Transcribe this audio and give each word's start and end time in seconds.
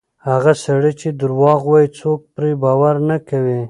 هغه 0.29 0.53
سړی 0.65 0.93
چې 1.01 1.07
درواغ 1.21 1.61
وایي، 1.67 1.89
څوک 1.99 2.19
پرې 2.35 2.51
باور 2.63 2.95
نه 3.09 3.17
کوي. 3.29 3.59